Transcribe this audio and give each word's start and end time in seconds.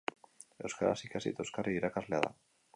Euskaraz 0.69 0.95
ikasi 1.09 1.35
eta 1.35 1.45
euskara 1.47 1.77
irakaslea 1.77 2.27
da. 2.29 2.37